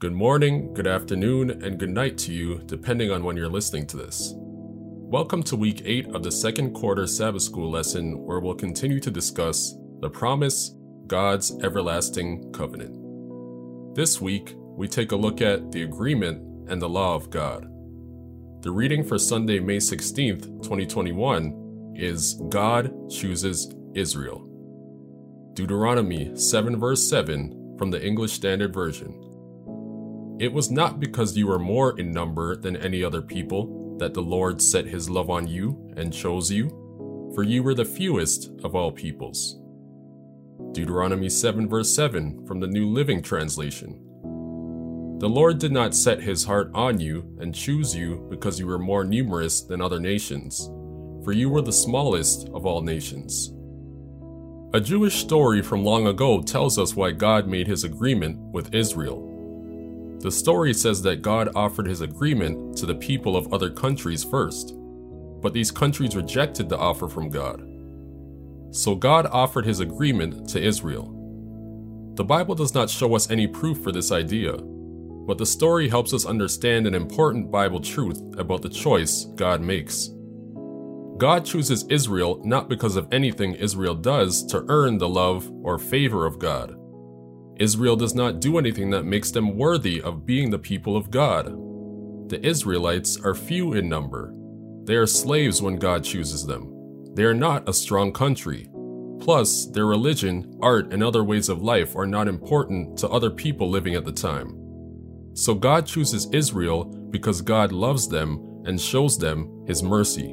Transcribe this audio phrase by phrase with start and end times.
[0.00, 3.96] Good morning, good afternoon, and good night to you, depending on when you're listening to
[3.96, 4.32] this.
[4.36, 9.10] Welcome to week 8 of the second quarter Sabbath School lesson, where we'll continue to
[9.10, 10.72] discuss the promise,
[11.08, 13.96] God's everlasting covenant.
[13.96, 17.64] This week, we take a look at the agreement and the law of God.
[18.62, 24.48] The reading for Sunday, May 16th, 2021 is God chooses Israel.
[25.54, 29.24] Deuteronomy 7, verse 7 from the English Standard Version.
[30.40, 34.20] It was not because you were more in number than any other people that the
[34.20, 36.68] Lord set his love on you and chose you,
[37.34, 39.58] for you were the fewest of all peoples.
[40.70, 44.04] Deuteronomy 7, verse 7 from the New Living Translation.
[45.18, 48.78] The Lord did not set his heart on you and choose you because you were
[48.78, 50.70] more numerous than other nations,
[51.24, 53.52] for you were the smallest of all nations.
[54.72, 59.24] A Jewish story from long ago tells us why God made his agreement with Israel.
[60.20, 64.74] The story says that God offered his agreement to the people of other countries first,
[65.40, 67.62] but these countries rejected the offer from God.
[68.70, 71.14] So God offered his agreement to Israel.
[72.16, 76.12] The Bible does not show us any proof for this idea, but the story helps
[76.12, 80.10] us understand an important Bible truth about the choice God makes.
[81.18, 86.26] God chooses Israel not because of anything Israel does to earn the love or favor
[86.26, 86.77] of God.
[87.58, 91.46] Israel does not do anything that makes them worthy of being the people of God.
[92.30, 94.32] The Israelites are few in number.
[94.84, 96.72] They are slaves when God chooses them.
[97.14, 98.68] They are not a strong country.
[99.20, 103.68] Plus, their religion, art, and other ways of life are not important to other people
[103.68, 104.54] living at the time.
[105.34, 110.32] So God chooses Israel because God loves them and shows them His mercy.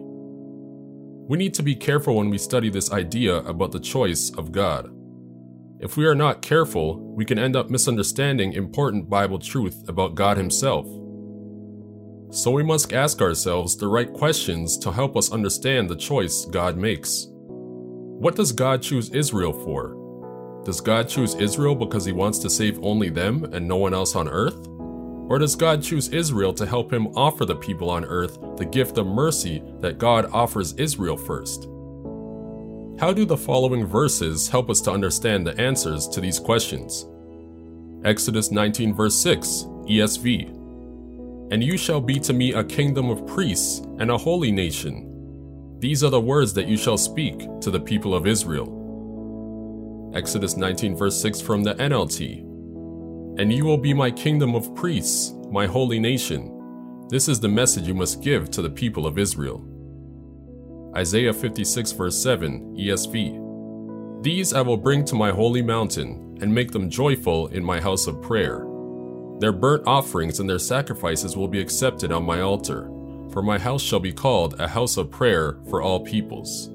[1.28, 4.95] We need to be careful when we study this idea about the choice of God.
[5.80, 10.38] If we are not careful, we can end up misunderstanding important Bible truth about God
[10.38, 10.86] Himself.
[12.32, 16.78] So we must ask ourselves the right questions to help us understand the choice God
[16.78, 17.28] makes.
[17.30, 20.61] What does God choose Israel for?
[20.64, 24.16] Does God choose Israel because He wants to save only them and no one else
[24.16, 24.67] on earth?
[25.28, 28.98] Or does God choose Israel to help Him offer the people on earth the gift
[28.98, 31.67] of mercy that God offers Israel first?
[32.98, 37.06] How do the following verses help us to understand the answers to these questions?
[38.06, 40.48] Exodus 19, verse 6, ESV.
[41.52, 45.78] And you shall be to me a kingdom of priests and a holy nation.
[45.80, 48.72] These are the words that you shall speak to the people of Israel.
[50.16, 52.39] Exodus 19, verse 6 from the NLT.
[53.42, 57.08] And you will be my kingdom of priests, my holy nation.
[57.10, 59.74] This is the message you must give to the people of Israel.
[60.98, 64.23] Isaiah 56, verse 7, ESV.
[64.23, 68.08] These I will bring to my holy mountain, and make them joyful in my house
[68.08, 68.66] of prayer.
[69.39, 72.89] Their burnt offerings and their sacrifices will be accepted on my altar,
[73.32, 76.70] for my house shall be called a house of prayer for all peoples.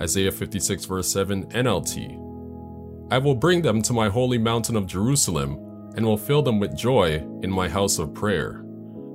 [0.00, 3.12] Isaiah 56, verse 7, NLT.
[3.12, 5.52] I will bring them to my holy mountain of Jerusalem,
[5.96, 8.64] and will fill them with joy in my house of prayer.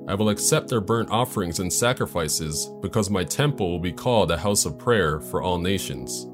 [0.08, 4.38] I will accept their burnt offerings and sacrifices, because my temple will be called a
[4.38, 6.28] house of prayer for all nations.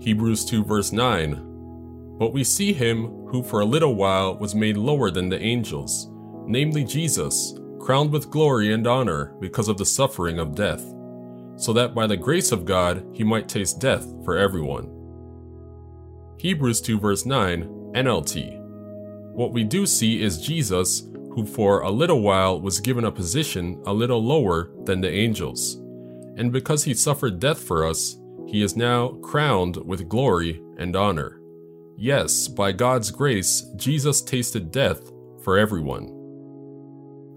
[0.00, 4.76] Hebrews 2 verse 9 But we see him who for a little while was made
[4.76, 6.10] lower than the angels,
[6.46, 10.84] namely Jesus, crowned with glory and honor because of the suffering of death,
[11.56, 14.94] so that by the grace of God he might taste death for everyone.
[16.38, 17.64] Hebrews 2 verse 9
[17.94, 18.60] NLT
[19.32, 21.07] What we do see is Jesus
[21.38, 25.76] who for a little while was given a position a little lower than the angels.
[26.36, 28.16] And because he suffered death for us,
[28.48, 31.40] he is now crowned with glory and honor.
[31.96, 35.12] Yes, by God's grace, Jesus tasted death
[35.44, 36.14] for everyone.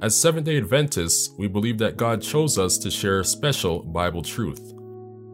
[0.01, 4.73] As Seventh day Adventists, we believe that God chose us to share special Bible truth,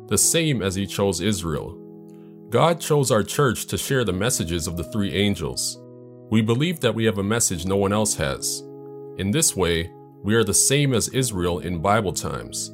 [0.09, 1.77] the same as He chose Israel.
[2.49, 5.79] God chose our church to share the messages of the three angels.
[6.29, 8.66] We believe that we have a message no one else has.
[9.17, 9.91] In this way,
[10.23, 12.71] we are the same as Israel in Bible times.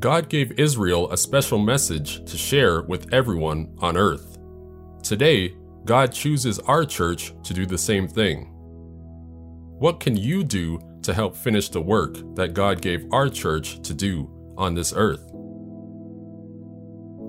[0.00, 4.36] God gave Israel a special message to share with everyone on earth.
[5.04, 8.48] Today, God chooses our church to do the same thing.
[9.78, 13.94] What can you do to help finish the work that God gave our church to
[13.94, 15.24] do on this earth?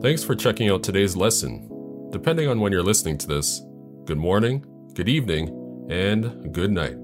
[0.02, 2.10] Thanks for checking out today's lesson.
[2.12, 3.62] Depending on when you're listening to this,
[4.06, 4.66] good morning,
[4.96, 6.98] good evening, and good night.